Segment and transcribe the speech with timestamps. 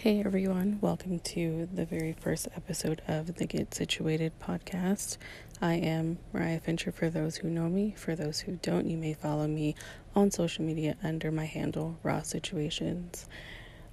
[0.00, 5.18] Hey everyone, welcome to the very first episode of the Get Situated podcast.
[5.60, 7.94] I am Meryah Fincher for those who know me.
[7.98, 9.74] For those who don't, you may follow me
[10.14, 13.26] on social media under my handle, Rah Situations.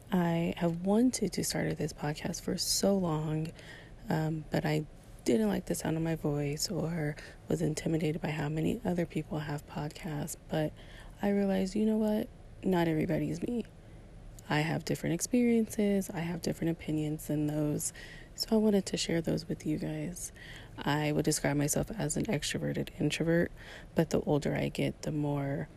[0.09, 3.51] I have wanted to start this podcast for so long,
[4.09, 4.85] um, but I
[5.25, 7.17] didn't like the sound of my voice or
[7.49, 10.37] was intimidated by how many other people have podcasts.
[10.47, 10.71] But
[11.21, 12.29] I realized, you know what?
[12.63, 13.65] Not everybody's me
[14.49, 17.93] I have different experiences, I have different opinions than those.
[18.35, 20.31] So I wanted to share those with you guys.
[20.77, 23.51] I would describe myself as an extroverted introvert,
[23.95, 25.67] but the older I get, the more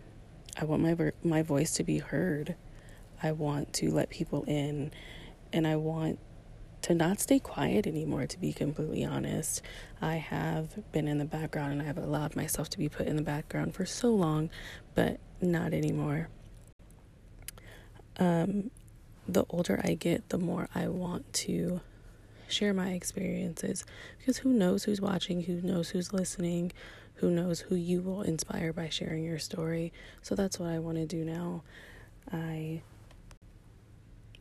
[0.58, 2.54] I want my my voice to be heard.
[3.22, 4.92] I want to let people in
[5.52, 6.18] and I want
[6.82, 9.62] to not stay quiet anymore to be completely honest.
[10.00, 13.16] I have been in the background and I have allowed myself to be put in
[13.16, 14.50] the background for so long,
[14.94, 16.28] but not anymore
[18.18, 18.70] um,
[19.28, 21.80] the older I get, the more I want to
[22.48, 23.84] share my experiences
[24.18, 26.72] because who knows who's watching, who knows who's listening,
[27.14, 29.92] who knows who you will inspire by sharing your story.
[30.22, 31.62] So that's what I want to do now.
[32.32, 32.82] I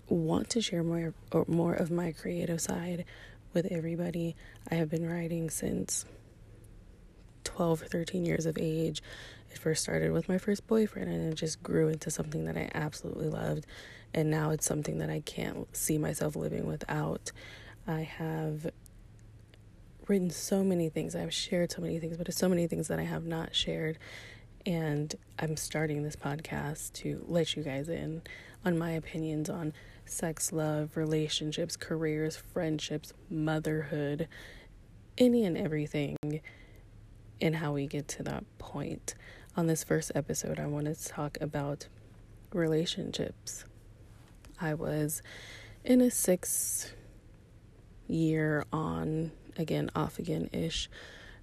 [0.08, 3.06] want to share more or more of my creative side
[3.54, 4.36] with everybody.
[4.72, 6.06] I have been writing since
[7.44, 9.02] 12 or 13 years of age.
[9.52, 12.70] It first started with my first boyfriend and it just grew into something that I
[12.74, 13.66] absolutely loved.
[14.14, 17.32] And now it's something that I can't see myself living without.
[17.88, 18.72] I have
[20.08, 23.00] written so many things, I've shared so many things, but there's so many things that
[23.00, 23.98] I have not shared.
[24.66, 28.22] And I'm starting this podcast to let you guys in
[28.66, 29.74] on my opinions on
[30.06, 34.28] sex, love, relationships, careers, friendships, motherhood,
[35.18, 36.42] any and everything
[37.42, 39.16] and how we get to that point.
[39.60, 41.90] On this first episode, I want to talk about
[42.54, 43.66] relationships.
[44.62, 45.22] I was
[45.84, 46.94] in a six
[48.08, 50.90] year on, again, off again ish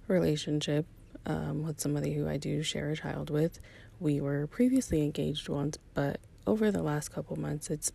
[0.07, 0.87] relationship
[1.27, 3.59] um, with somebody who I do share a child with.
[3.99, 7.91] We were previously engaged once, but over the last couple months, it's,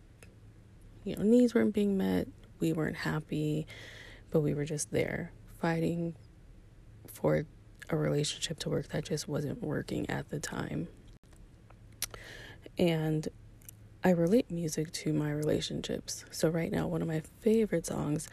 [1.03, 2.29] you know, needs weren't being met.
[2.61, 3.67] We weren't happy,
[4.31, 6.15] but we were just there fighting
[7.07, 7.45] for
[7.89, 10.87] a relationship to work that just wasn't working at the time.
[12.77, 13.27] And
[14.03, 16.25] I relate music to my relationships.
[16.31, 18.27] So, right now, one of my favorite songs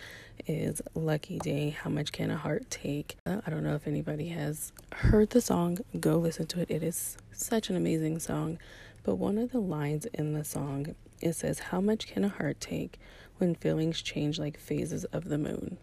[0.47, 3.16] is Lucky Daye How Much Can a Heart Take?
[3.27, 6.71] I don't know if anybody has heard the song, go listen to it.
[6.71, 8.59] It is such an amazing song.
[9.05, 12.61] But one of the lines in the song it says, How much can a heart
[12.61, 12.99] take
[13.38, 15.78] when feelings change like phases of the moon?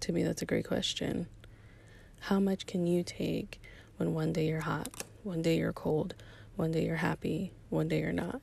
[0.00, 1.26] To me, that's a great question.
[2.20, 3.60] How much can you take
[3.96, 4.88] when one day you're hot,
[5.22, 6.14] one day you're cold,
[6.56, 8.40] one day you're happy, one day you're not?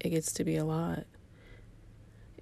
[0.00, 1.04] It gets to be a lot.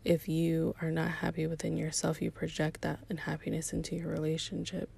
[0.05, 4.89] If you are not happy within yourself, you project that unhappiness into your relationship,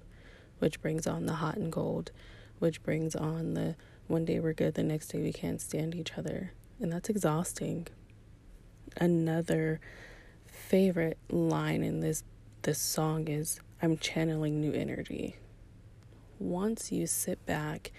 [0.59, 2.11] which brings on the hot and cold,
[2.59, 3.75] which brings on the
[4.07, 6.51] one day we're good, the next day we can't stand each other.
[6.79, 7.87] And that's exhausting.
[8.97, 9.79] Another
[10.45, 12.23] favorite line in this
[12.61, 15.37] this song is I'm channeling new energy.
[16.37, 17.91] Once you sit back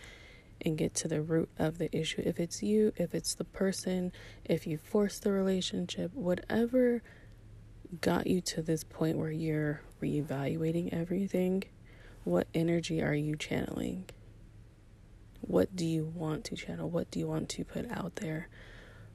[0.65, 4.13] and get to the root of the issue, if it's you, if it's the person,
[4.45, 7.03] if you force the relationship, whatever
[8.01, 11.65] got you to this point where you're reevaluating everything,
[12.25, 14.09] what energy are you channeling?
[15.41, 16.89] What do you want to channel?
[16.89, 18.49] What do you want to put out there?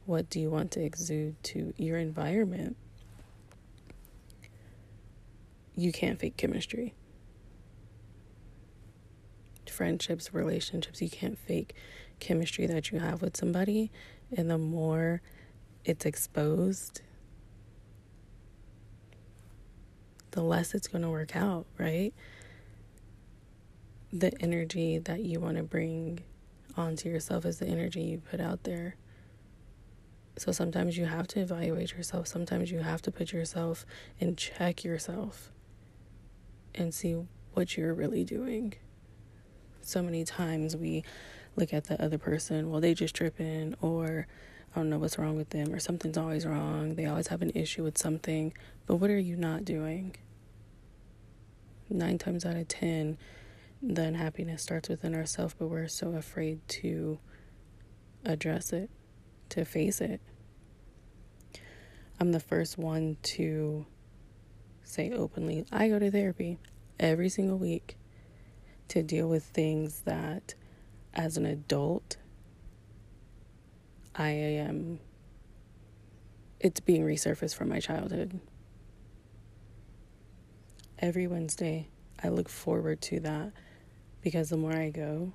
[0.05, 2.75] What do you want to exude to your environment?
[5.78, 6.96] You can't fake chemistry.
[9.70, 11.76] Friendships, relationships, you can't fake
[12.20, 13.92] chemistry that you have with somebody.
[14.36, 15.22] And the more
[15.86, 17.02] it's exposed,
[20.32, 22.12] the less it's going to work out, right?
[24.12, 26.22] The energy that you want to bring
[26.76, 28.96] onto yourself is the energy you put out there.
[30.40, 32.28] So sometimes you have to evaluate yourself.
[32.28, 33.85] Sometimes you have to put yourself
[34.20, 35.52] and check yourself
[36.75, 37.16] and see
[37.53, 38.73] what you're really doing.
[39.81, 41.03] So many times we
[41.55, 44.28] look at the other person, well, they just tripping, or
[44.75, 46.96] I don't know what's wrong with them, or something's always wrong.
[46.96, 48.53] They always have an issue with something.
[48.85, 50.16] But what are you not doing?
[51.90, 53.17] Nine times out of ten,
[53.81, 57.20] the unhappiness starts within ourselves, but we're so afraid to
[58.25, 58.90] address it,
[59.49, 60.20] to face it.
[62.20, 63.85] I'm the first one to
[64.87, 66.57] say openly, I go to therapy
[66.99, 67.97] every single week
[68.87, 70.55] to deal with things that,
[71.13, 72.17] as an adult,
[74.16, 74.99] I am
[76.59, 78.39] it's being resurfaced from my childhood.
[80.97, 81.89] Every Wednesday,
[82.23, 83.51] I look forward to that
[84.23, 85.34] because the more I go,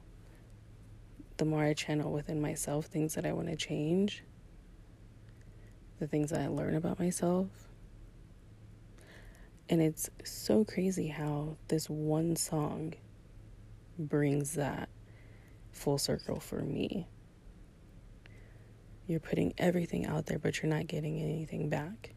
[1.37, 4.25] the more I channel within myself things that I want to change,
[6.01, 7.47] the things that I learn about myself.
[9.73, 12.93] And it's so crazy how this one song
[13.99, 14.91] brings that
[15.71, 17.09] full circle for me.
[19.07, 22.13] You're putting everything out there, but you're not getting anything back.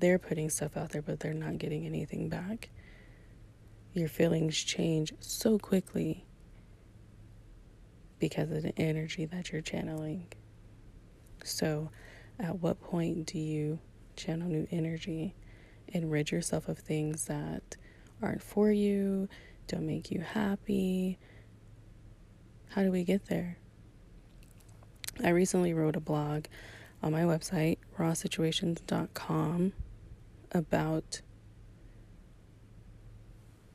[0.00, 2.70] They're putting stuff out there, but they're not getting anything back.
[3.92, 6.26] Your feelings change so quickly
[8.18, 10.26] because of the energy that you're channeling.
[11.44, 11.92] So,
[12.40, 13.78] at what point do you
[14.16, 15.36] channel new energy
[15.92, 17.76] and rid yourself of things that
[18.22, 19.28] aren't for you,
[19.66, 21.18] don't make you happy?
[22.70, 23.56] How do we get there?
[25.22, 26.46] I recently wrote a blog
[27.02, 29.72] on my website, rahsituations.com,
[30.52, 31.20] about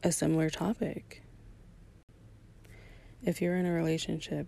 [0.03, 1.23] a similar topic.
[3.23, 4.47] If you're in a relationship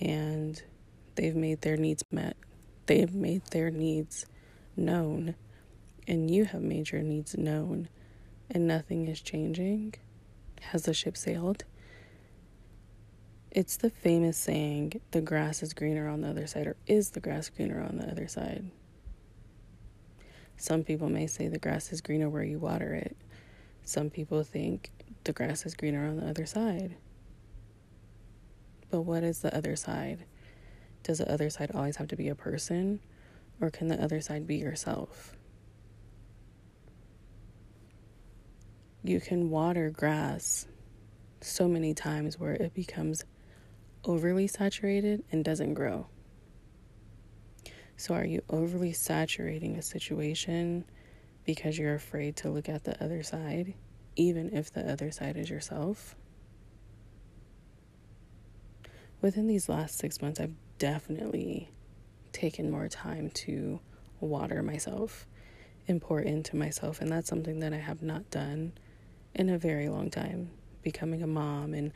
[0.00, 0.62] and
[1.16, 2.36] they've made their needs met,
[2.86, 4.26] they've made their needs
[4.76, 5.34] known,
[6.06, 7.88] and you have made your needs known,
[8.50, 9.94] and nothing is changing,
[10.60, 11.64] has the ship sailed?
[13.50, 17.20] It's the famous saying, the grass is greener on the other side, or is the
[17.20, 18.70] grass greener on the other side?
[20.56, 23.16] Some people may say the grass is greener where you water it.
[23.84, 24.90] Some people think
[25.24, 26.96] the grass is greener on the other side.
[28.90, 30.24] But what is the other side?
[31.02, 33.00] Does the other side always have to be a person,
[33.60, 35.36] or can the other side be yourself?
[39.04, 40.66] You can water grass
[41.40, 43.24] so many times where it becomes
[44.04, 46.06] overly saturated and doesn't grow.
[47.96, 50.84] So, are you overly saturating a situation
[51.44, 53.74] because you're afraid to look at the other side,
[54.14, 56.14] even if the other side is yourself?
[59.20, 61.70] Within these last six months, I've definitely
[62.32, 63.80] taken more time to
[64.20, 65.26] water myself
[65.88, 68.72] and pour into myself, and that's something that I have not done
[69.34, 70.50] in a very long time.
[70.82, 71.92] Becoming a mom and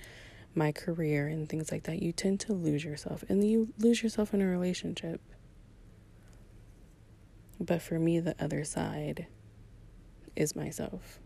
[0.55, 4.33] my career and things like that, you tend to lose yourself and you lose yourself
[4.33, 5.21] in a relationship.
[7.61, 9.27] But for me, the other side
[10.35, 11.19] is myself.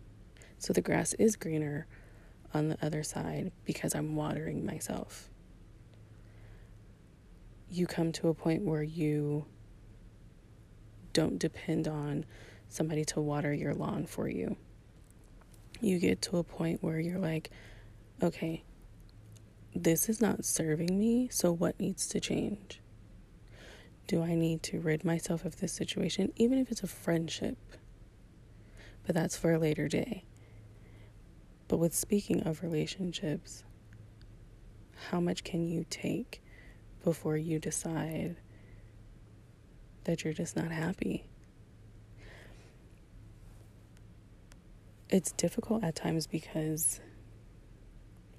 [0.59, 1.87] So the grass is greener
[2.53, 5.29] on the other side because I'm watering myself.
[7.69, 9.47] You come to a point where you
[11.13, 12.25] don't depend on
[12.69, 14.57] somebody to water your lawn for you.
[15.81, 17.51] You get to a point where you're like,
[18.23, 18.65] okay,
[19.75, 22.81] this is not serving me, so what needs to change?
[24.07, 27.57] Do I need to rid myself of this situation, even if it's a friendship?
[29.07, 30.25] But that's for a later day.
[31.69, 33.65] But with speaking of relationships,
[35.09, 36.43] how much can you take
[37.03, 38.37] before you decide
[40.05, 41.30] that you're just not happy?
[45.11, 47.01] It's difficult at times because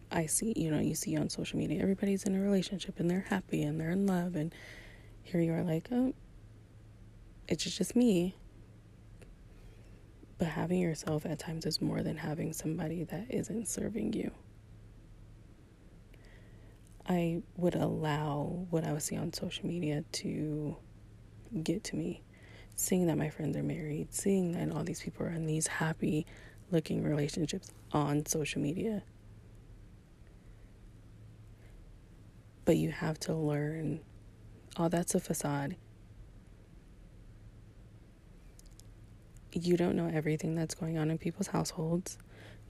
[0.09, 3.25] I see, you know, you see on social media, everybody's in a relationship and they're
[3.29, 4.35] happy and they're in love.
[4.35, 4.53] And
[5.21, 6.13] here you are like, oh,
[7.49, 8.35] it's just me.
[10.37, 14.31] But having yourself at times is more than having somebody that isn't serving you.
[17.07, 20.77] I would allow what I would see on social media to
[21.63, 22.23] get to me.
[22.75, 26.25] Seeing that my friends are married, seeing that all these people are in these happy
[26.71, 29.03] looking relationships on social media
[32.65, 34.01] But you have to learn
[34.77, 35.75] oh, that's a facade.
[39.51, 42.17] You don't know everything that's going on in people's households.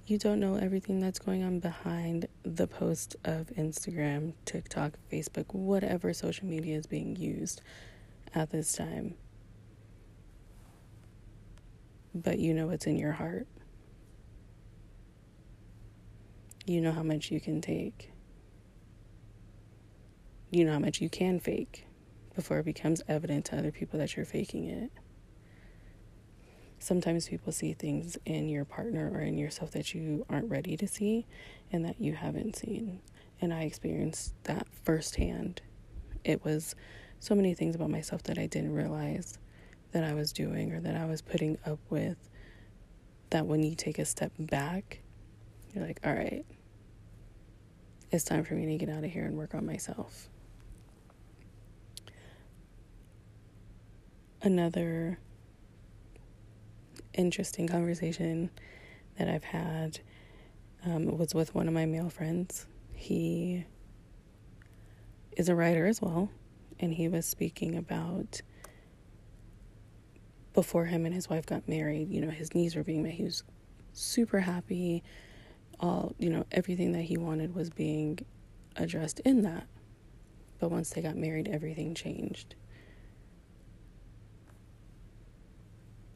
[0.07, 6.11] You don't know everything that's going on behind the post of Instagram, TikTok, Facebook, whatever
[6.13, 7.61] social media is being used
[8.33, 9.13] at this time.
[12.15, 13.45] But you know what's in your heart.
[16.65, 18.11] You know how much you can take
[20.51, 21.85] you know how much you can fake
[22.35, 24.91] before it becomes evident to other people that you're faking it.
[26.77, 30.87] Sometimes people see things in your partner or in yourself that you aren't ready to
[30.87, 31.25] see
[31.71, 32.99] and that you haven't seen.
[33.39, 35.61] And I experienced that firsthand.
[36.25, 36.75] It was
[37.19, 39.37] so many things about myself that I didn't realize
[39.93, 42.17] that I was doing or that I was putting up with.
[43.29, 45.00] That when you take a step back,
[45.75, 46.45] you're like, all right,
[48.11, 50.29] it's time for me to get out of here and work on myself.
[54.41, 55.19] another
[57.13, 58.49] interesting conversation
[59.17, 59.99] that I've had
[60.85, 62.65] um, was with one of my male friends.
[62.93, 63.65] He
[65.37, 66.29] is a writer as well,
[66.79, 68.41] and he was speaking about
[70.53, 73.13] before him and his wife got married, you know, his needs were being met.
[73.13, 73.43] He was
[73.93, 75.03] super happy.
[75.81, 78.19] All, you know, everything that he wanted was being
[78.75, 79.65] addressed in that.
[80.59, 82.55] But once they got married, everything changed.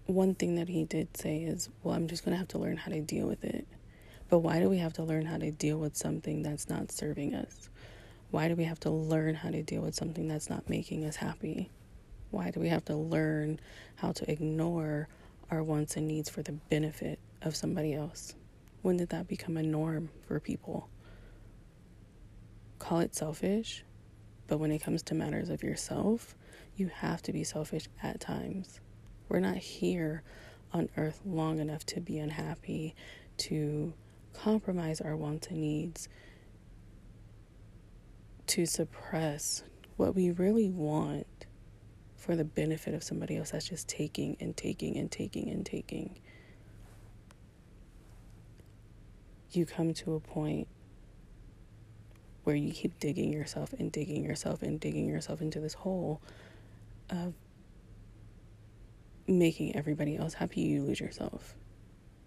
[0.05, 2.77] One thing that he did say is, well, I'm just going to have to learn
[2.77, 3.67] how to deal with it.
[4.29, 7.33] But why do we have to learn how to deal with something that's not serving
[7.33, 7.69] us?
[8.29, 11.15] Why do we have to learn how to deal with something that's not making us
[11.15, 11.71] happy?
[12.31, 13.59] Why do we have to learn
[13.95, 15.07] how to ignore
[15.49, 18.35] our wants and needs for the benefit of somebody else?
[18.85, 20.89] When did that become a norm for people?
[22.77, 23.83] Call it selfish,
[24.45, 26.35] but when it comes to matters of yourself,
[26.75, 28.79] you have to be selfish at times.
[29.27, 30.21] We're not here
[30.71, 32.93] on earth long enough to be unhappy,
[33.37, 33.91] to
[34.33, 36.07] compromise our wants and needs,
[38.45, 39.63] to suppress
[39.97, 41.47] what we really want
[42.15, 46.19] for the benefit of somebody else that's just taking and taking and taking and taking.
[49.55, 50.67] You come to a point
[52.43, 56.21] where you keep digging yourself and digging yourself and digging yourself into this hole
[57.09, 57.33] of
[59.27, 60.61] making everybody else happy.
[60.61, 61.55] You lose yourself,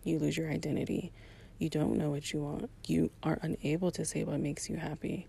[0.05, 1.13] you lose your identity.
[1.59, 2.71] You don't know what you want.
[2.87, 5.27] You are unable to say what makes you happy.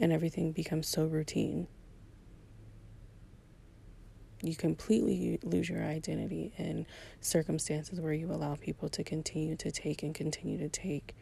[0.00, 1.68] And everything becomes so routine
[4.42, 6.86] you completely lose your identity in
[7.20, 11.14] circumstances where you allow people to continue to take and continue to take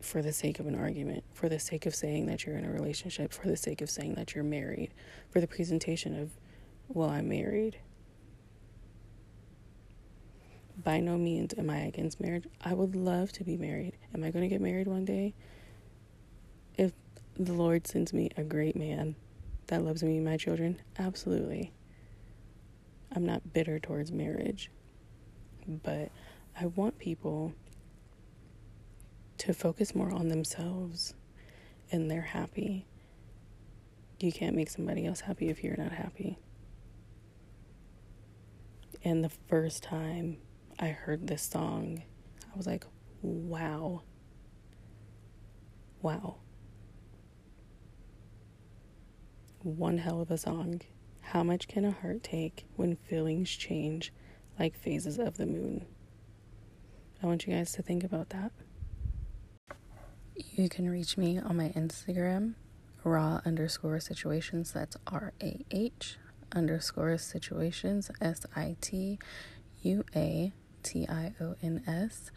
[0.00, 2.70] for the sake of an argument, for the sake of saying that you're in a
[2.70, 4.92] relationship, for the sake of saying that you're married,
[5.30, 6.30] for the presentation of,
[6.88, 7.78] well, I'm married.
[10.82, 12.48] By no means am I against marriage.
[12.62, 13.96] I would love to be married.
[14.14, 15.34] Am I going to get married one day?
[16.76, 16.92] If
[17.38, 19.14] the Lord sends me a great man
[19.68, 20.80] that loves me and my children?
[20.98, 21.72] Absolutely.
[23.14, 24.70] I'm not bitter towards marriage,
[25.66, 26.10] but
[26.58, 27.52] I want people
[29.38, 31.14] to focus more on themselves
[31.90, 32.86] and they're happy.
[34.20, 36.38] You can't make somebody else happy if you're not happy.
[39.04, 40.38] And the first time
[40.78, 42.02] I heard this song,
[42.52, 42.86] I was like,
[43.20, 44.02] wow.
[46.00, 46.36] Wow.
[49.62, 50.80] One hell of a song.
[51.20, 54.12] How much can a heart take when feelings change
[54.58, 55.86] like phases of the moon?
[57.22, 58.50] I want you guys to think about that.
[60.36, 62.54] You can reach me on my Instagram,
[63.04, 64.72] rah underscore situations.
[64.72, 66.16] That's R A H
[66.50, 69.20] underscore situations, S I T
[69.82, 70.52] U A
[70.82, 72.32] T I O N S.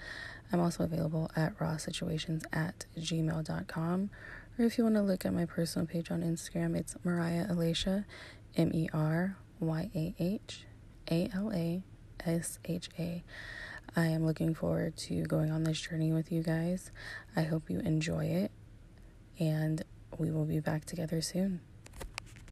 [0.54, 4.12] I'm also available at rahsituations at gmail.com.
[4.58, 8.06] Or if you want to look at my personal page on Instagram, it's Meryah Alasha,
[8.56, 10.64] M E R Y A H
[11.12, 11.84] A L A
[12.26, 13.22] S H A.
[13.98, 16.90] I am looking forward to going on this journey with you guys.
[17.36, 18.52] I hope you enjoy it,
[19.40, 19.84] and
[20.18, 21.60] we will be back together soon.